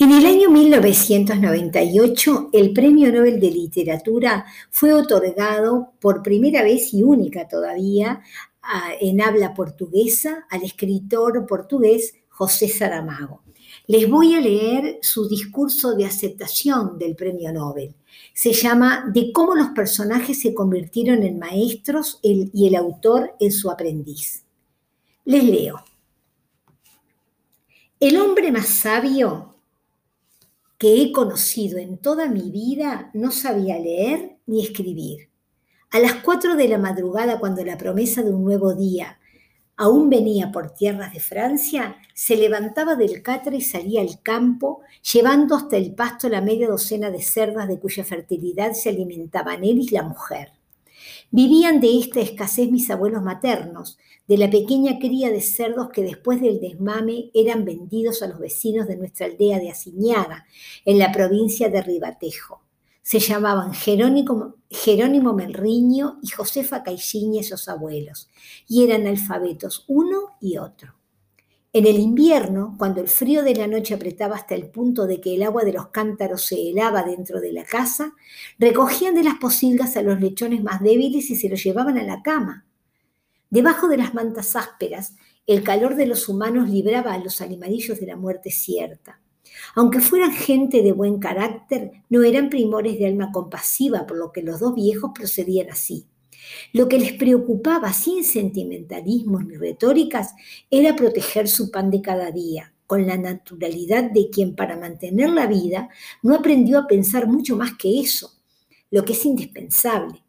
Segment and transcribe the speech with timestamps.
[0.00, 7.02] En el año 1998, el Premio Nobel de Literatura fue otorgado por primera vez y
[7.02, 8.22] única todavía
[9.00, 13.42] en habla portuguesa al escritor portugués José Saramago.
[13.88, 17.96] Les voy a leer su discurso de aceptación del Premio Nobel.
[18.32, 23.68] Se llama De cómo los personajes se convirtieron en maestros y el autor en su
[23.68, 24.44] aprendiz.
[25.24, 25.82] Les leo.
[27.98, 29.57] El hombre más sabio
[30.78, 35.28] que he conocido en toda mi vida no sabía leer ni escribir.
[35.90, 39.18] A las cuatro de la madrugada, cuando la promesa de un nuevo día
[39.76, 44.80] aún venía por tierras de Francia, se levantaba del catre y salía al campo,
[45.12, 49.78] llevando hasta el pasto la media docena de cerdas de cuya fertilidad se alimentaban él
[49.78, 50.57] y la mujer.
[51.30, 56.40] Vivían de esta escasez mis abuelos maternos, de la pequeña cría de cerdos que después
[56.40, 60.46] del desmame eran vendidos a los vecinos de nuestra aldea de Asiñaga,
[60.84, 62.62] en la provincia de Ribatejo.
[63.02, 68.28] Se llamaban Jerónimo, Jerónimo Melriño y Josefa Caixinha, esos abuelos,
[68.68, 70.97] y eran alfabetos uno y otro.
[71.78, 75.36] En el invierno, cuando el frío de la noche apretaba hasta el punto de que
[75.36, 78.14] el agua de los cántaros se helaba dentro de la casa,
[78.58, 82.20] recogían de las posilgas a los lechones más débiles y se los llevaban a la
[82.20, 82.66] cama.
[83.48, 85.14] Debajo de las mantas ásperas,
[85.46, 89.20] el calor de los humanos libraba a los animalillos de la muerte cierta.
[89.76, 94.42] Aunque fueran gente de buen carácter, no eran primores de alma compasiva, por lo que
[94.42, 96.08] los dos viejos procedían así.
[96.72, 100.34] Lo que les preocupaba, sin sentimentalismos ni retóricas,
[100.70, 105.46] era proteger su pan de cada día, con la naturalidad de quien para mantener la
[105.46, 105.88] vida
[106.22, 108.32] no aprendió a pensar mucho más que eso,
[108.90, 110.22] lo que es indispensable,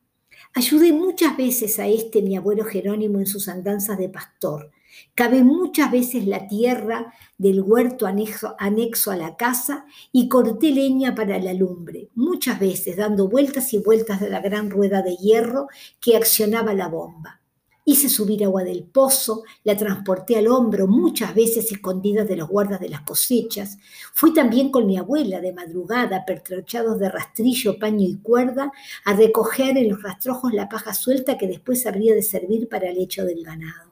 [0.55, 4.71] Ayudé muchas veces a este mi abuelo Jerónimo en sus andanzas de pastor.
[5.15, 11.39] Cabe muchas veces la tierra del huerto anexo, a la casa y corté leña para
[11.39, 15.67] la lumbre, muchas veces dando vueltas y vueltas de la gran rueda de hierro
[15.99, 17.39] que accionaba la bomba.
[17.85, 22.79] Hice subir agua del pozo, la transporté al hombro, muchas veces escondida de los guardas
[22.79, 23.79] de las cosechas.
[24.13, 28.72] Fui también con mi abuela de madrugada, pertrochados de rastrillo, paño y cuerda,
[29.05, 32.99] a recoger en los rastrojos la paja suelta que después habría de servir para el
[32.99, 33.88] hecho del ganado.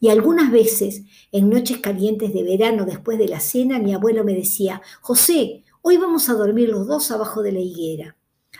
[0.00, 4.34] Y algunas veces, en noches calientes de verano después de la cena, mi abuelo me
[4.34, 8.16] decía, José, hoy vamos a dormir los dos abajo de la higuera.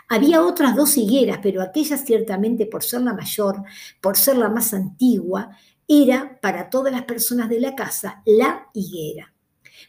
[0.09, 3.62] Había otras dos higueras, pero aquella ciertamente por ser la mayor,
[4.00, 5.50] por ser la más antigua,
[5.87, 9.32] era para todas las personas de la casa la higuera.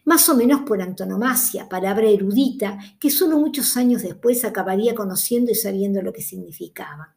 [0.06, 5.56] Más o menos por antonomasia, palabra erudita que solo muchos años después acabaría conociendo y
[5.56, 7.16] sabiendo lo que significaba.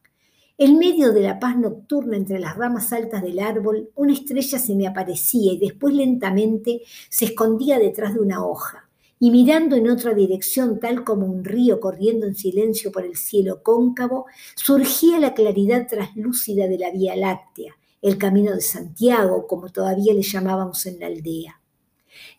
[0.57, 4.75] En medio de la paz nocturna entre las ramas altas del árbol, una estrella se
[4.75, 8.87] me aparecía y después lentamente se escondía detrás de una hoja
[9.23, 13.63] y mirando en otra dirección, tal como un río corriendo en silencio por el cielo
[13.63, 20.13] cóncavo, surgía la claridad traslúcida de la Vía Láctea, el camino de Santiago, como todavía
[20.13, 21.62] le llamábamos en la aldea.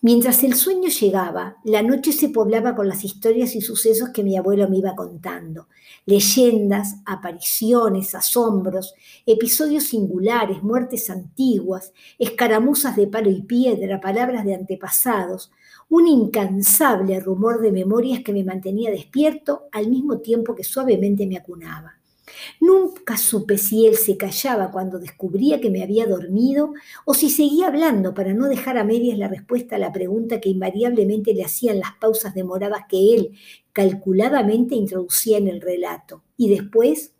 [0.01, 4.37] Mientras el sueño llegaba, la noche se poblaba con las historias y sucesos que mi
[4.37, 5.69] abuelo me iba contando.
[6.07, 15.51] Leyendas, apariciones, asombros, episodios singulares, muertes antiguas, escaramuzas de palo y piedra, palabras de antepasados,
[15.89, 21.37] un incansable rumor de memorias que me mantenía despierto al mismo tiempo que suavemente me
[21.37, 21.99] acunaba.
[22.61, 26.73] Nunca supe si él se callaba cuando descubría que me había dormido
[27.05, 30.49] o si seguía hablando para no dejar a medias la respuesta a la pregunta que
[30.49, 33.33] invariablemente le hacían las pausas demoradas que él
[33.73, 36.23] calculadamente introducía en el relato.
[36.37, 37.13] Y después,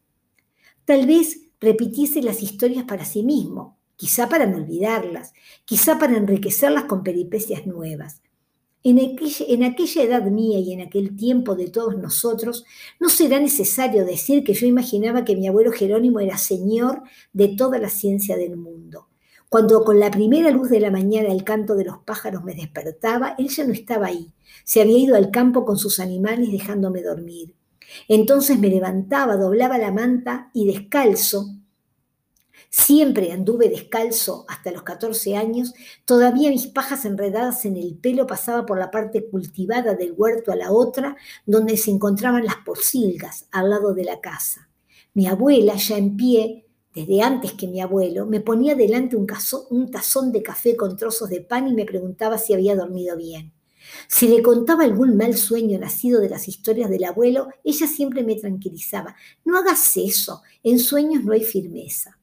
[0.85, 5.33] tal vez repitiese las historias para sí mismo, quizá para no olvidarlas,
[5.65, 8.24] quizá para enriquecerlas con peripecias nuevas.
[8.87, 8.99] En
[9.65, 12.67] aquella, edad mía y en aquel tiempo de todos nosotros,
[13.01, 17.03] no será necesario decir que yo imaginaba que mi abuelo Jerónimo era señor
[17.33, 19.09] de toda la ciencia del mundo.
[19.49, 23.35] Cuando con la primera luz de la mañana el canto de los pájaros me despertaba,
[23.39, 24.35] él ya no estaba ahí.
[24.65, 27.55] Se había ido al campo con sus animales dejándome dormir.
[28.07, 31.57] Entonces me levantaba, doblaba la manta y descalzo,
[32.77, 35.75] Siempre anduve descalzo hasta los 14 años,
[36.05, 40.57] todavía mis pajas enredadas en el pelo pasaba por la parte cultivada del huerto a
[40.57, 41.17] la otra,
[41.47, 44.69] donde se encontraban las posilgas al lado de la casa.
[45.13, 49.29] Mi abuela, ya en pie, desde antes que mi abuelo, me ponía delante un,
[49.71, 53.53] un tazón de café con trozos de pan y me preguntaba si había dormido bien.
[54.09, 58.35] Si le contaba algún mal sueño nacido de las historias del abuelo, ella siempre me
[58.35, 59.15] tranquilizaba.
[59.45, 62.19] No hagas eso, en sueños no hay firmeza.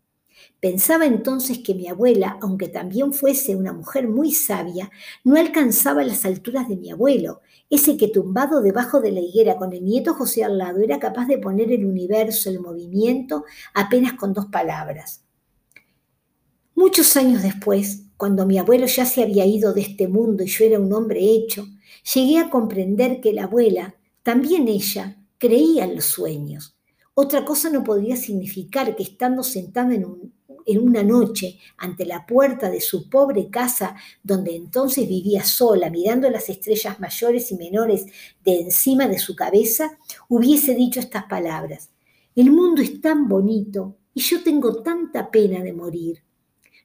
[0.61, 4.91] Pensaba entonces que mi abuela, aunque también fuese una mujer muy sabia,
[5.23, 7.41] no alcanzaba las alturas de mi abuelo,
[7.71, 11.25] ese que tumbado debajo de la higuera con el nieto José al lado era capaz
[11.25, 13.43] de poner el universo en movimiento
[13.73, 15.23] apenas con dos palabras.
[16.75, 20.63] Muchos años después, cuando mi abuelo ya se había ido de este mundo y yo
[20.65, 21.65] era un hombre hecho,
[22.13, 26.77] llegué a comprender que la abuela, también ella, creía en los sueños.
[27.15, 30.33] Otra cosa no podría significar que estando sentada en un,
[30.65, 36.29] en una noche ante la puerta de su pobre casa, donde entonces vivía sola, mirando
[36.29, 38.05] las estrellas mayores y menores
[38.43, 39.97] de encima de su cabeza,
[40.29, 41.89] hubiese dicho estas palabras.
[42.35, 46.23] El mundo es tan bonito y yo tengo tanta pena de morir.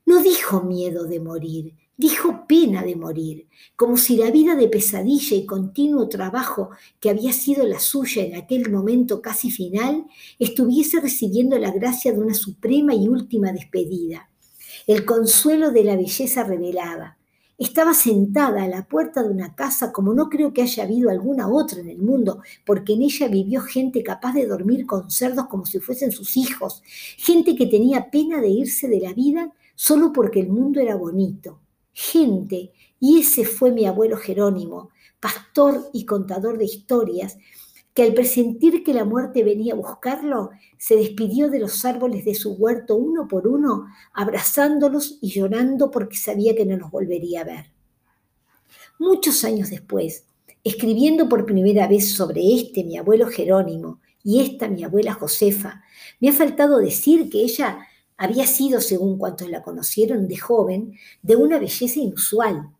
[0.04, 5.34] No dijo miedo de morir, Dijo pena de morir, como si la vida de pesadilla
[5.34, 6.68] y continuo trabajo
[7.00, 10.04] que había sido la suya en aquel momento casi final
[10.38, 14.28] estuviese recibiendo la gracia de una suprema y última despedida.
[14.86, 17.16] El consuelo de la belleza revelada.
[17.56, 21.48] Estaba sentada a la puerta de una casa como no creo que haya habido alguna
[21.48, 25.64] otra en el mundo, porque en ella vivió gente capaz de dormir con cerdos como
[25.64, 26.82] si fuesen sus hijos,
[27.16, 31.60] gente que tenía pena de irse de la vida solo porque el mundo era bonito
[31.96, 37.38] gente, y ese fue mi abuelo Jerónimo, pastor y contador de historias,
[37.94, 42.34] que al presentir que la muerte venía a buscarlo, se despidió de los árboles de
[42.34, 47.44] su huerto uno por uno, abrazándolos y llorando porque sabía que no los volvería a
[47.44, 47.72] ver.
[48.98, 50.26] Muchos años después,
[50.62, 55.82] escribiendo por primera vez sobre este mi abuelo Jerónimo y esta mi abuela Josefa,
[56.20, 61.36] me ha faltado decir que ella había sido, según cuantos la conocieron de joven, de
[61.36, 62.70] una belleza inusual.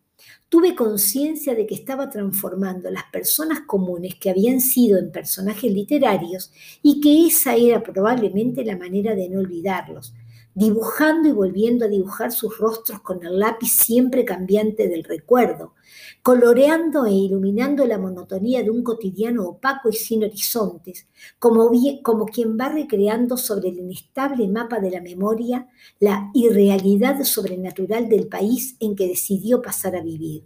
[0.49, 6.51] Tuve conciencia de que estaba transformando las personas comunes que habían sido en personajes literarios
[6.81, 10.13] y que esa era probablemente la manera de no olvidarlos,
[10.57, 15.75] dibujando y volviendo a dibujar sus rostros con el lápiz siempre cambiante del recuerdo,
[16.23, 21.05] coloreando e iluminando la monotonía de un cotidiano opaco y sin horizontes,
[21.37, 21.69] como,
[22.01, 25.67] como quien va recreando sobre el inestable mapa de la memoria
[25.99, 30.43] la irrealidad sobrenatural del país en que decidió pasar a vivir.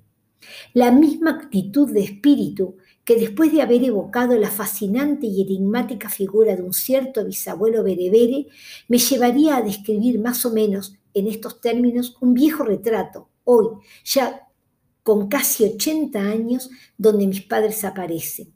[0.73, 6.55] La misma actitud de espíritu que después de haber evocado la fascinante y enigmática figura
[6.55, 8.47] de un cierto bisabuelo berebere,
[8.87, 13.67] me llevaría a describir más o menos en estos términos un viejo retrato, hoy
[14.03, 14.47] ya
[15.03, 18.53] con casi 80 años, donde mis padres aparecen.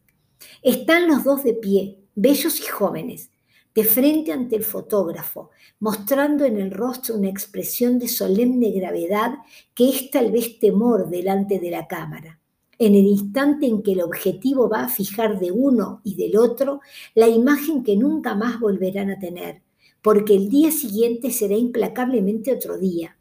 [0.62, 3.32] Están los dos de pie, bellos y jóvenes,
[3.74, 5.50] de frente ante el fotógrafo,
[5.80, 9.34] mostrando en el rostro una expresión de solemne gravedad
[9.74, 12.40] que es tal vez temor delante de la cámara.
[12.78, 16.82] En el instante en que el objetivo va a fijar de uno y del otro
[17.14, 19.62] la imagen que nunca más volverán a tener,
[20.02, 23.16] porque el día siguiente será implacablemente otro día,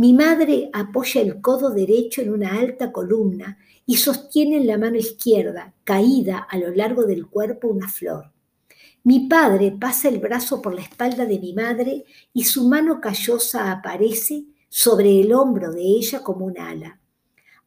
[0.00, 4.96] mi madre apoya el codo derecho en una alta columna y sostiene en la mano
[4.96, 8.32] izquierda, caída a lo largo del cuerpo, una flor.
[9.02, 13.70] Mi padre pasa el brazo por la espalda de mi madre y su mano callosa
[13.70, 16.99] aparece sobre el hombro de ella como un ala.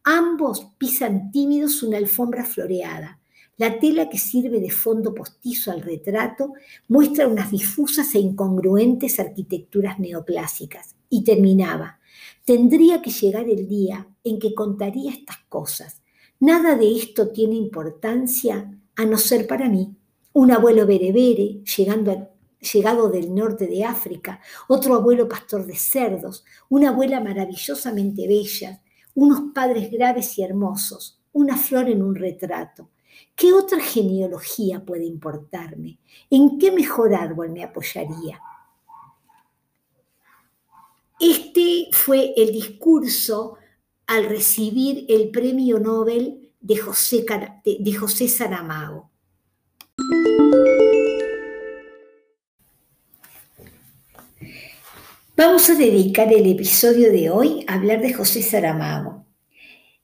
[0.04, 3.20] Ambos pisan tímidos una alfombra floreada.
[3.58, 6.54] La tela que sirve de fondo postizo al retrato
[6.88, 10.96] muestra unas difusas e incongruentes arquitecturas neoclásicas.
[11.10, 12.00] Y terminaba,
[12.46, 16.02] Tendría que llegar el día en que contaría estas cosas.
[16.40, 19.96] Nada de esto tiene importancia a no ser para mí.
[20.34, 24.40] Un abuelo berebere llegando llegado del norte de África,
[24.70, 28.82] otro abuelo pastor de cerdos, una abuela maravillosamente bella,
[29.16, 32.90] unos padres graves y hermosos, una flor en un retrato.
[33.36, 36.00] ¿Qué otra genealogía puede importarme?
[36.30, 38.40] ¿En qué mejor árbol me apoyaría?
[41.20, 43.58] Este fue el discurso
[44.08, 47.26] al recibir el premio Nobel de José,
[47.64, 49.13] de José Saramago.
[55.46, 59.26] Vamos a dedicar el episodio de hoy a hablar de José Saramago.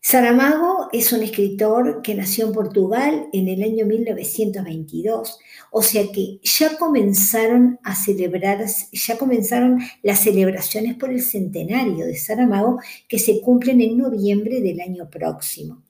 [0.02, 5.40] Saramago es un escritor que nació en Portugal en el año 1922
[5.72, 12.18] o sea que ya comenzaron a celebrar, ya comenzaron las celebraciones por el centenario de
[12.18, 15.86] Saramago que se cumplen en noviembre del año próximo.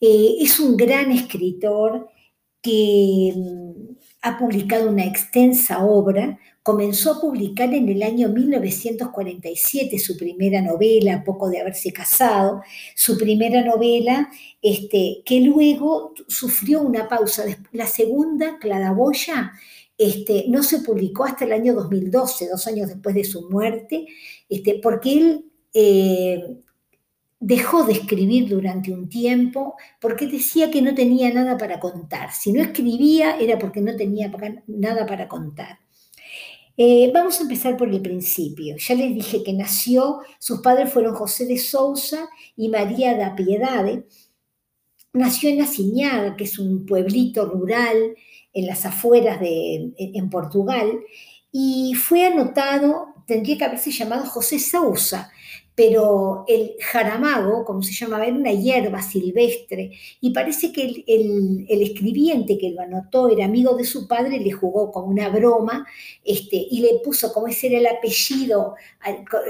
[0.00, 2.08] Eh, es un gran escritor
[2.60, 3.34] que
[4.22, 11.24] ha publicado una extensa obra, comenzó a publicar en el año 1947 su primera novela,
[11.24, 12.62] poco de haberse casado,
[12.94, 17.44] su primera novela, este, que luego sufrió una pausa.
[17.72, 19.52] La segunda, Claraboya,
[19.96, 24.06] este, no se publicó hasta el año 2012, dos años después de su muerte,
[24.48, 26.58] este, porque él eh,
[27.40, 32.32] dejó de escribir durante un tiempo porque decía que no tenía nada para contar.
[32.32, 34.30] Si no escribía era porque no tenía
[34.66, 35.78] nada para contar.
[36.76, 38.76] Eh, vamos a empezar por el principio.
[38.76, 44.06] Ya les dije que nació, sus padres fueron José de Sousa y María da Piedade.
[45.12, 48.14] Nació en Asiñaga, que es un pueblito rural
[48.52, 51.00] en las afueras de en Portugal,
[51.52, 55.32] y fue anotado, tendría que haberse llamado José Sousa,
[55.74, 62.58] pero el jaramago, como se llamaba, era una hierba silvestre y parece que el, escribiente
[62.58, 65.86] que lo anotó era amigo de su padre, le jugó con una broma
[66.24, 68.74] este, y le puso, como ese era el apellido,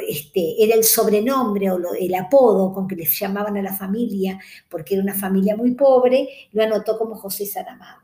[0.08, 4.94] este, era el sobrenombre o el apodo con que les llamaban a la familia, porque
[4.94, 8.02] era una familia muy pobre, lo anotó como José Saramago.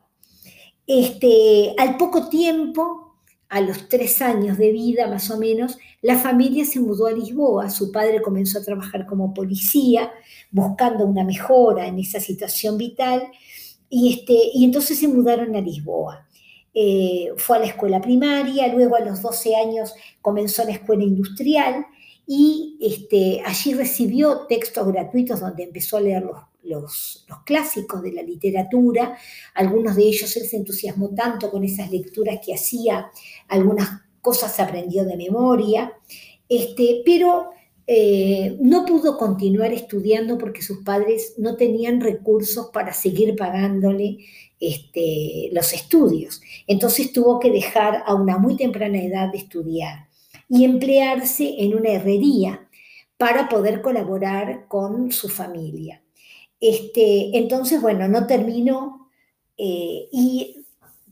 [0.86, 3.05] Este, al poco tiempo,
[3.48, 7.70] a los tres años de vida más o menos, la familia se mudó a Lisboa.
[7.70, 10.12] Su padre comenzó a trabajar como policía,
[10.50, 13.28] buscando una mejora en esa situación vital,
[13.88, 16.26] y, este, y entonces se mudaron a Lisboa.
[16.74, 21.86] Eh, fue a la escuela primaria, luego a los 12 años comenzó la escuela industrial
[22.26, 26.36] y este, allí recibió textos gratuitos donde empezó a leer los,
[26.66, 29.16] los, clásicos de la literatura,
[29.54, 33.10] algunos de ellos él se entusiasmó tanto con esas lecturas que hacía,
[33.48, 33.88] algunas
[34.20, 35.92] cosas aprendió de memoria,
[36.48, 37.50] este, pero
[37.86, 44.18] eh, no pudo continuar estudiando porque sus padres no tenían recursos para seguir pagándole
[44.58, 46.40] este, los estudios.
[46.66, 50.08] Entonces tuvo que dejar a una muy temprana edad de estudiar
[50.48, 52.68] y emplearse en una herrería
[53.16, 56.02] para poder colaborar con su familia.
[56.68, 59.08] Este, entonces, bueno, no terminó
[59.56, 60.64] eh, y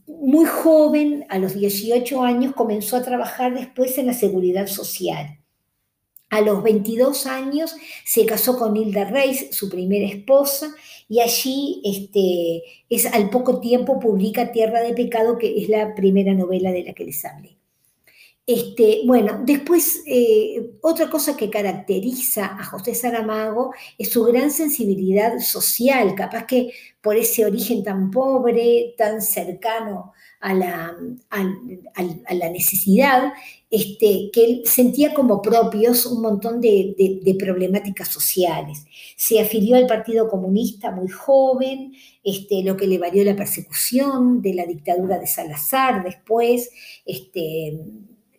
[0.07, 5.39] muy joven, a los 18 años, comenzó a trabajar después en la seguridad social.
[6.29, 10.75] A los 22 años se casó con Hilda Reis, su primera esposa,
[11.07, 16.33] y allí este, es, al poco tiempo publica Tierra de Pecado, que es la primera
[16.33, 17.57] novela de la que les hablé.
[18.47, 25.39] Este, bueno, después, eh, otra cosa que caracteriza a José Saramago es su gran sensibilidad
[25.39, 26.71] social, capaz que
[27.01, 30.95] por ese origen tan pobre, tan cercano a la,
[32.51, 33.33] necesidad,
[33.71, 38.85] este, que él sentía como propios un montón de, problemáticas sociales.
[39.15, 44.53] Se afilió al Partido Comunista muy joven, este, lo que le valió la persecución de
[44.53, 46.69] la dictadura de Salazar después,
[47.05, 47.79] este,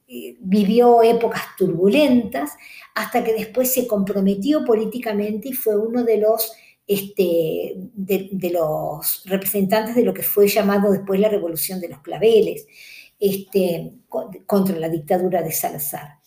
[0.07, 2.53] vivió épocas turbulentas
[2.95, 6.53] hasta que después se comprometió políticamente y fue uno de los,
[6.87, 12.67] este, de, los representantes de lo que fue llamado después la Revolución de los Claveles,
[13.19, 13.93] este,
[14.47, 16.19] contra la dictadura de Salazar.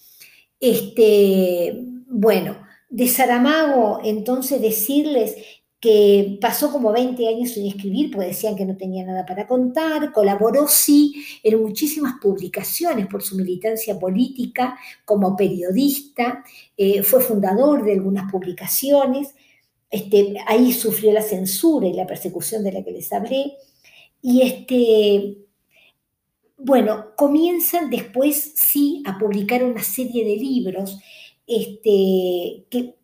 [0.60, 1.74] Este,
[2.08, 2.58] bueno,
[2.90, 5.36] de Saramago, entonces decirles
[5.80, 10.12] que pasó como 20 años sin escribir, porque decían que no tenía nada para contar,
[10.12, 16.44] colaboró sí en muchísimas publicaciones por su militancia política como periodista,
[16.76, 19.34] eh, fue fundador de algunas publicaciones,
[19.90, 23.54] este, ahí sufrió la censura y la persecución de la que les hablé,
[24.22, 25.38] y este,
[26.58, 31.00] bueno, comienzan después sí a publicar una serie de libros
[31.48, 32.99] este, que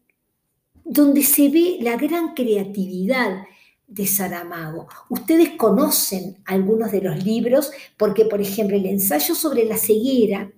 [0.85, 3.43] donde se ve la gran creatividad
[3.87, 4.87] de Saramago.
[5.09, 10.51] Ustedes conocen algunos de los libros porque, por ejemplo, el ensayo sobre la ceguera,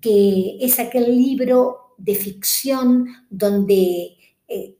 [0.00, 4.16] que es aquel libro de ficción donde
[4.48, 4.76] eh,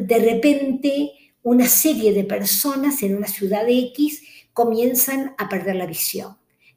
[0.00, 1.12] de repente
[1.42, 6.36] una serie de personas en una ciudad X comienzan a perder la visión,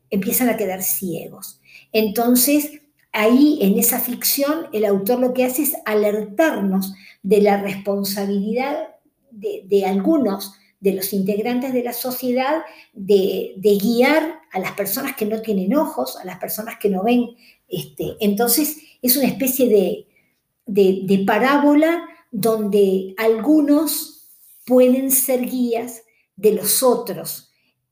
[0.09, 1.61] empiezan a quedar ciegos.
[1.93, 2.81] Entonces,
[3.17, 6.93] ahí en esa ficción el autor lo que hace es alertarnos
[7.23, 8.89] de la responsabilidad
[9.31, 12.61] de, algunos de los integrantes de la sociedad
[12.93, 17.35] de, guiar a las personas que no tienen ojos, a las personas que no ven.
[17.67, 24.29] Este, entonces es una especie de, de parábola donde algunos
[24.63, 26.03] pueden ser guías
[26.35, 27.46] de los otros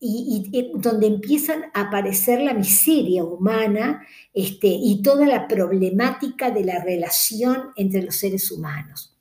[0.05, 6.83] y, donde empiezan a aparecer la miseria humana este, y toda la problemática de la
[6.83, 9.15] relación entre los seres humanos.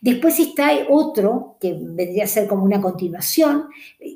[0.00, 3.68] Después está otro, que vendría a ser como una continuación,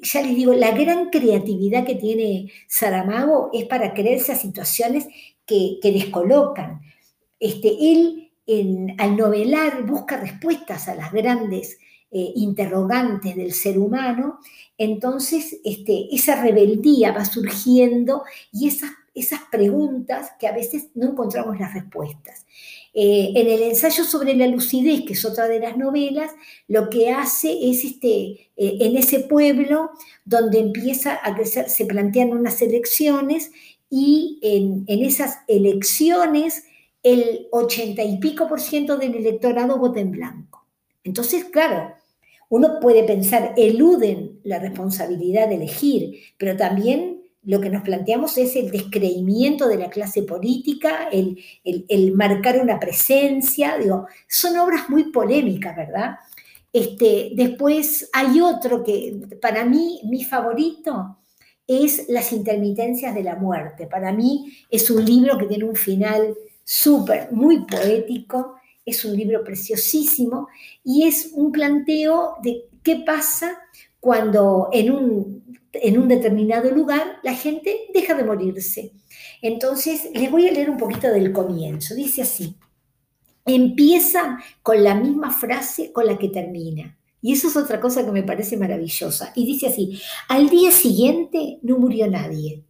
[0.03, 5.07] ya les digo, la gran creatividad que tiene Saramago es para creerse a situaciones
[5.45, 6.81] que, descolocan.
[7.39, 8.31] Este, él
[8.99, 11.79] al novelar busca respuestas a las grandes
[12.11, 14.41] eh, interrogantes del ser humano,
[14.77, 21.59] entonces este, esa rebeldía va surgiendo y esas, esas preguntas que a veces no encontramos
[21.59, 22.47] las respuestas.
[22.93, 26.33] Eh, en el ensayo sobre la lucidez, que es otra de las novelas,
[26.67, 29.91] lo que hace es este, eh, en ese pueblo
[30.25, 33.53] donde empieza a crecer, se plantean unas elecciones
[33.89, 36.65] y en, en esas elecciones
[37.03, 40.67] el ochenta y pico por ciento del electorado vota en blanco.
[41.05, 41.95] Entonces, claro,
[42.51, 48.55] uno puede pensar, eluden la responsabilidad de elegir, pero también lo que nos planteamos es
[48.57, 55.75] el descreimiento de la clase política, el, marcar una presencia, digo, son obras muy polémicas,
[55.77, 56.17] ¿verdad?
[56.73, 61.17] Este, después hay otro que para mí, mi favorito,
[61.73, 63.87] es Las intermitencias de la muerte.
[63.87, 69.45] Para mí es un libro que tiene un final súper, muy poético, es un libro
[69.45, 70.49] preciosísimo
[70.85, 73.59] y es un planteo de qué pasa
[74.01, 78.93] cuando en un, en un determinado lugar la gente deja de morirse.
[79.43, 81.95] Entonces, les voy a leer un poquito del comienzo.
[81.95, 82.57] Dice así,
[83.45, 86.97] empieza con la misma frase con la que termina.
[87.23, 89.33] Y eso es otra cosa que me parece maravillosa.
[89.35, 92.65] Y dice así, al día siguiente no murió nadie.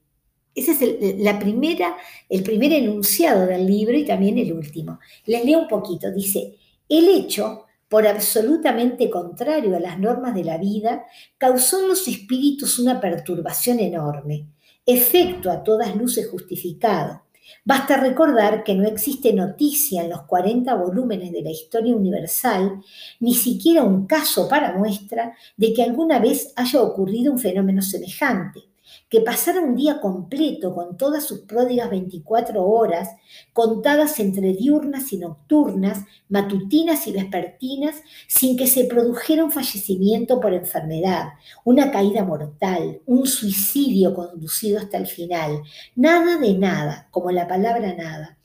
[0.54, 1.96] Ese es el, la primera,
[2.28, 4.98] el primer enunciado del libro y también el último.
[5.26, 6.10] Les leo un poquito.
[6.10, 6.56] Dice,
[6.88, 11.04] el hecho, por absolutamente contrario a las normas de la vida,
[11.38, 14.46] causó en los espíritus una perturbación enorme,
[14.84, 17.22] efecto a todas luces justificado.
[17.64, 22.80] Basta recordar que no existe noticia en los 40 volúmenes de la historia universal,
[23.18, 28.69] ni siquiera un caso para muestra de que alguna vez haya ocurrido un fenómeno semejante
[29.08, 33.08] que pasara un día completo con todas sus pródigas 24 horas,
[33.52, 40.54] contadas entre diurnas y nocturnas, matutinas y vespertinas, sin que se produjera un fallecimiento por
[40.54, 45.62] enfermedad, una caída mortal, un suicidio conducido hasta el final.
[45.94, 48.39] Nada de nada, como la palabra nada.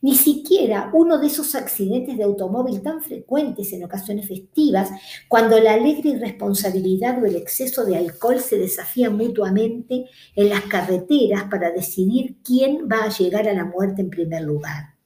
[0.00, 4.90] Ni siquiera uno de esos accidentes de automóvil tan frecuentes en ocasiones festivas,
[5.26, 10.04] cuando la alegre irresponsabilidad o el exceso de alcohol se desafían mutuamente
[10.36, 14.98] en las carreteras para decidir quién va a llegar a la muerte en primer lugar.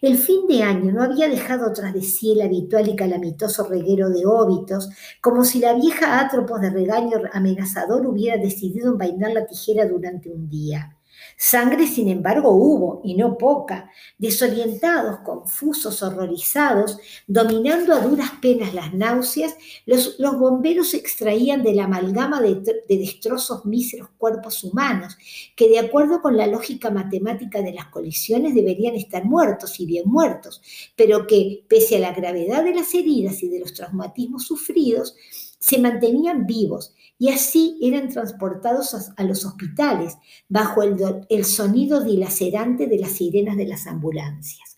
[0.00, 4.10] El fin de año no había dejado tras de sí el habitual y calamitoso reguero
[4.10, 4.88] de óbitos,
[5.20, 10.48] como si la vieja átropos de regaño amenazador hubiera decidido envainar la tijera durante un
[10.48, 10.96] día.
[11.36, 18.94] Sangre, sin embargo, hubo, y no poca, desorientados, confusos, horrorizados, dominando a duras penas las
[18.94, 19.54] náuseas,
[19.86, 25.16] los, bomberos extraían de la amalgama de, de destrozos míseros cuerpos humanos,
[25.56, 30.08] que de acuerdo con la lógica matemática de las colisiones deberían estar muertos y bien
[30.08, 30.62] muertos,
[30.96, 35.16] pero que, pese a la gravedad de las heridas y de los traumatismos sufridos,
[35.64, 40.14] se mantenían vivos y así eran transportados a, los hospitales
[40.46, 44.76] bajo el, sonido dilacerante de las sirenas de las ambulancias.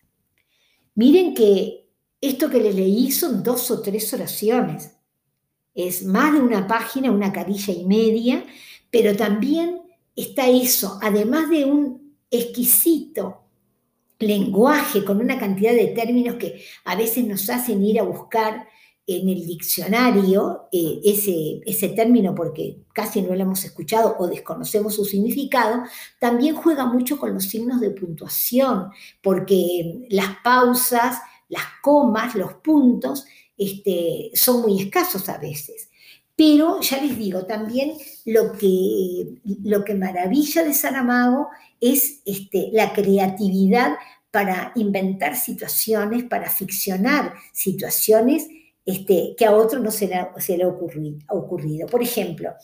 [0.95, 1.89] Miren que
[2.21, 4.93] esto que les leí son dos o tres oraciones.
[5.75, 8.45] Es más de una página, una carilla y media,
[8.89, 9.83] pero también
[10.15, 13.41] está eso, además de un exquisito
[14.21, 18.69] lenguaje con una cantidad de términos que a veces nos hacen ir a buscar
[19.07, 24.97] en el diccionario eh, ese, ese término, porque casi no lo hemos escuchado o desconocemos
[24.97, 25.83] su significado,
[26.19, 28.91] también juega mucho con los signos de puntuación,
[29.23, 35.89] porque las pausas, las comas, los puntos este, son muy escasos a veces.
[36.35, 37.93] Pero ya les digo, también
[38.27, 41.49] lo que, lo que maravilla de Saramago
[41.81, 43.97] es este, la creatividad
[44.31, 48.49] para inventar situaciones, para ficcionar situaciones
[48.87, 52.55] este, que a otro no se le, ha ocurrido, Por ejemplo,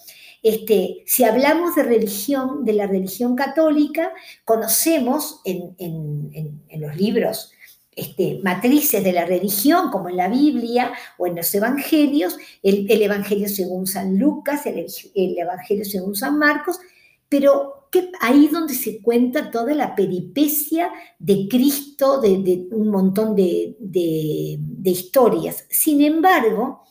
[0.40, 4.12] este, si hablamos de religión, de la religión católica,
[4.44, 7.50] conocemos en, los libros
[7.96, 13.48] este, matrices de la religión, como en la Biblia o en los evangelios, el, Evangelio
[13.48, 16.78] según San Lucas, el, el Evangelio según San Marcos,
[17.28, 17.81] pero
[18.20, 23.76] ahí donde se cuenta toda la peripecia de Cristo, de, un montón de,
[24.84, 25.66] historias.
[25.70, 26.84] Sin embargo,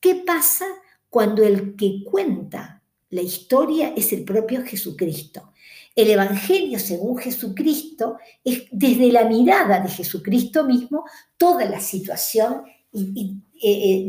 [0.00, 0.66] ¿qué pasa
[1.08, 5.52] cuando el que cuenta la historia es el propio Jesucristo?
[5.94, 11.04] El Evangelio según Jesucristo es desde la mirada de Jesucristo mismo
[11.36, 12.62] toda la situación
[12.92, 14.08] eh, eh,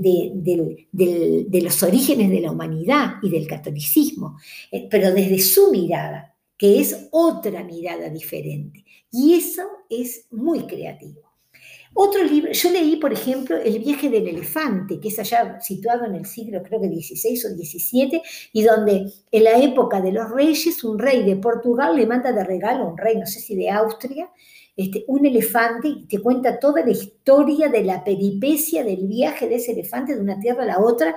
[0.92, 4.38] de, los orígenes de la humanidad y del catolicismo,
[4.72, 8.86] eh, pero desde su mirada, que es otra mirada diferente.
[9.12, 11.26] Y eso es muy creativo.
[11.98, 16.16] Otro libro, yo leí, por ejemplo, El viaje del elefante, que es allá situado en
[16.16, 20.84] el siglo, creo que XVI o XVII, y donde en la época de los reyes,
[20.84, 23.70] un rey de Portugal le manda de regalo a un rey, no sé si de
[23.70, 24.30] Austria,
[24.76, 29.56] este, un elefante y te cuenta toda la historia de la peripecia del viaje de
[29.56, 31.16] ese elefante de una tierra a la otra,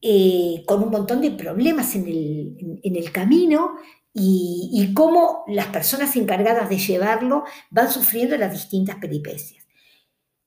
[0.00, 3.72] eh, con un montón de problemas en el, camino
[4.12, 9.66] y, cómo las personas encargadas de llevarlo van sufriendo las distintas peripecias.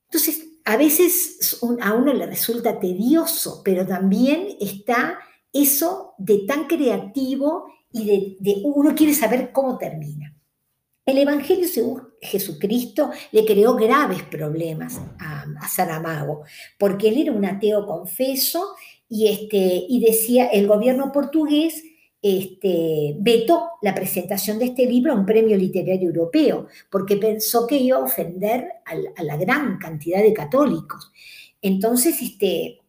[0.06, 5.20] Entonces, a veces a uno le resulta tedioso, pero también está
[5.52, 10.31] eso de tan creativo y de uno quiere saber cómo termina.
[11.12, 16.44] El Evangelio según Jesucristo le creó graves problemas a, Saramago,
[16.80, 18.76] porque él era un ateo confeso
[19.10, 21.84] y, este, y decía, el gobierno portugués
[22.22, 27.76] este, vetó la presentación de este libro a un premio literario europeo, porque pensó que
[27.76, 31.12] iba a ofender a, la gran cantidad de católicos.
[31.62, 32.80] Entonces, este,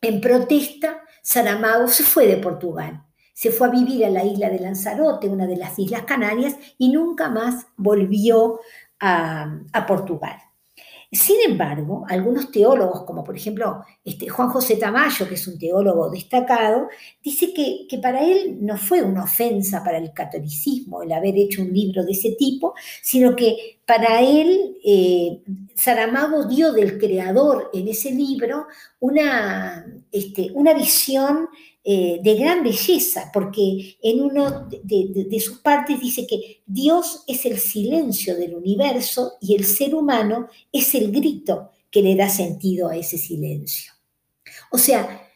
[0.00, 3.03] en protesta, Saramago se fue de Portugal
[3.34, 6.88] se fue a vivir a la isla de Lanzarote, una de las Islas Canarias, y
[6.88, 8.60] nunca más volvió
[9.00, 10.38] a, Portugal.
[11.12, 16.10] Sin embargo, algunos teólogos, como por ejemplo este, Juan José Tamayo, que es un teólogo
[16.10, 16.88] destacado,
[17.22, 21.72] dice que, para él no fue una ofensa para el catolicismo el haber hecho un
[21.72, 25.42] libro de ese tipo, sino que para él eh,
[25.74, 28.66] Saramago dio del creador en ese libro
[29.04, 31.48] una, este, una visión
[31.84, 37.58] eh, de gran belleza, porque en uno de, sus partes dice que Dios es el
[37.58, 42.96] silencio del universo y el ser humano es el grito que le da sentido a
[42.96, 43.92] ese silencio.
[44.70, 45.28] O sea,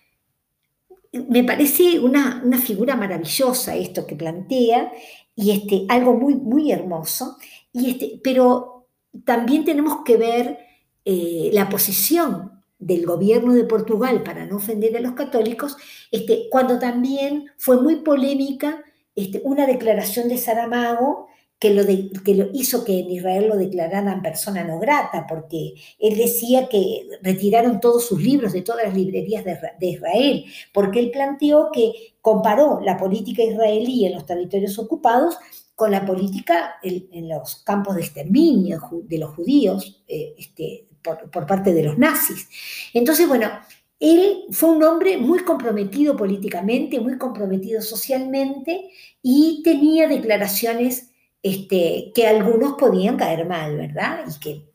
[1.13, 4.91] me parece una, figura maravillosa esto que plantea
[5.37, 7.37] y este, algo muy, muy hermoso,
[7.71, 8.89] y este, pero
[9.27, 10.59] también tenemos que ver
[11.05, 15.77] eh, la posición del gobierno de Portugal para no ofender a los católicos,
[16.11, 21.85] este, cuando también fue muy polémica este, una declaración de Saramago que lo,
[22.23, 27.09] que lo hizo que en Israel lo declararan persona no grata, porque él decía que
[27.21, 32.81] retiraron todos sus libros de todas las librerías de, Israel, porque él planteó que comparó
[32.81, 35.37] la política israelí en los territorios ocupados
[35.75, 41.73] con la política en, los campos de exterminio de los judíos, eh, este, por, parte
[41.73, 42.49] de los nazis.
[42.95, 43.51] Entonces, bueno,
[44.01, 48.91] él fue un hombre muy comprometido políticamente, muy comprometido socialmente
[49.23, 51.11] y tenía declaraciones
[51.43, 54.25] este, que algunos podían caer mal, ¿verdad?
[54.29, 54.69] Y que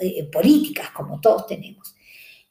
[0.00, 1.94] eh, políticas, como todos tenemos.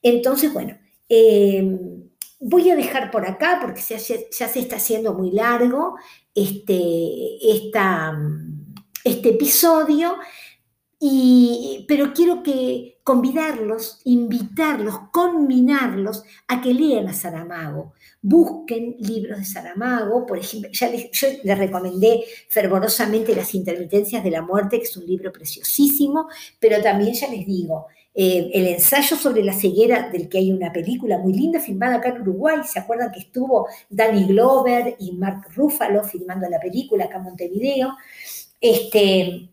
[0.02, 0.78] Entonces, bueno,
[1.10, 2.04] em,
[2.40, 5.96] voy a dejar por acá porque ya, ya, se está haciendo muy largo
[6.34, 7.38] este,
[9.04, 10.16] este episodio,
[11.88, 17.94] pero quiero que convidarlos, invitarlos, conminarlos a que lean a Saramago.
[18.22, 24.42] Busquen libros de Saramago, por ejemplo, ya yo les recomendé fervorosamente Las intermitencias de la
[24.42, 26.28] muerte, que es un libro preciosísimo,
[26.60, 27.86] pero también ya les digo,
[28.18, 32.10] eh, el ensayo sobre la ceguera, del que hay una película muy linda filmada acá
[32.10, 37.18] en Uruguay, ¿se acuerdan que estuvo Danny Glover y Mark Ruffalo filmando la película acá
[37.18, 37.94] en Montevideo?
[38.60, 39.50] Este,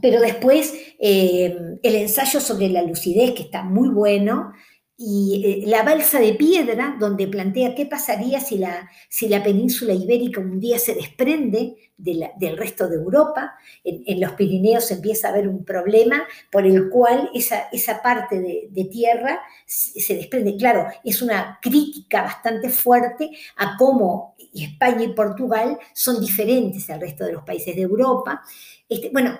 [0.00, 4.52] pero después eh, el ensayo sobre la lucidez, que está muy bueno,
[5.00, 9.94] y eh, la balsa de piedra, donde plantea qué pasaría si la, si la península
[9.94, 13.54] ibérica un día se desprende del resto de Europa.
[13.84, 18.84] En, los Pirineos empieza a haber un problema por el cual esa, esa parte de,
[18.86, 20.56] tierra se, desprende.
[20.56, 27.24] Claro, es una crítica bastante fuerte a cómo España y Portugal son diferentes al resto
[27.24, 28.42] de los países de Europa.
[28.88, 29.38] Este, bueno,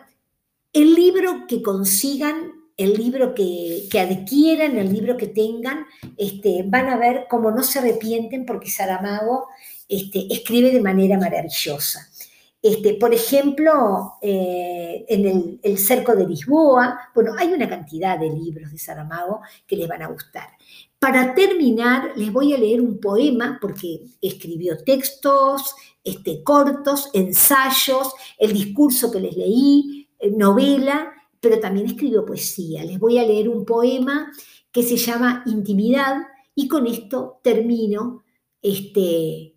[0.72, 6.96] el libro que consigan, el libro que, adquieran, el libro que tengan, este, van a
[6.96, 9.48] ver cómo no se arrepienten porque Saramago
[9.88, 12.08] este, escribe de manera maravillosa.
[12.60, 18.72] Este, por ejemplo, eh, en el, Cerco de Lisboa, bueno, hay una cantidad de libros
[18.72, 20.48] de Saramago que les van a gustar.
[20.98, 28.52] Para terminar, les voy a leer un poema porque escribió textos este, cortos, ensayos, el
[28.52, 29.97] discurso que les leí,
[30.32, 32.84] novela, pero también escribió poesía.
[32.84, 34.32] Les voy a leer un poema
[34.72, 36.16] que se llama Intimidad
[36.54, 38.24] y con esto termino
[38.60, 39.56] este,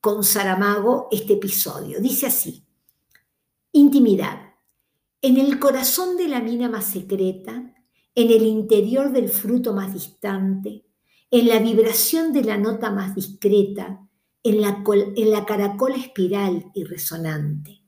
[0.00, 2.00] con Saramago este episodio.
[2.00, 2.64] Dice así,
[3.72, 4.54] Intimidad.
[5.22, 7.74] En el corazón de la mina más secreta,
[8.14, 10.86] en el interior del fruto más distante,
[11.30, 14.08] en la vibración de la nota más discreta,
[14.42, 14.82] en la,
[15.16, 17.79] en la caracola espiral y resonante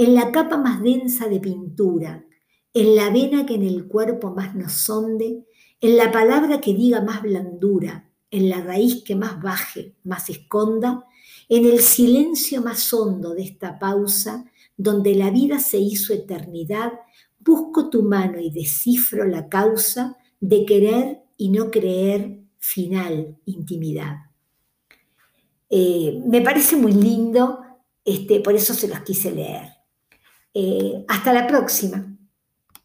[0.00, 2.24] en la capa más densa de pintura,
[2.72, 5.44] en la vena que en el cuerpo más nos sonde,
[5.78, 11.04] en la palabra que diga más blandura, en la raíz que más baje, más esconda,
[11.50, 16.92] en el silencio más hondo de esta pausa, donde la vida se hizo eternidad,
[17.38, 24.16] busco tu mano y descifro la causa de querer y no creer final, intimidad.
[25.68, 27.60] Eh, me parece muy lindo,
[28.02, 29.79] este, por eso se los quise leer.
[30.54, 32.16] Eh, hasta la próxima.